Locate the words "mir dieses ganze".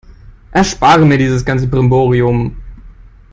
1.05-1.67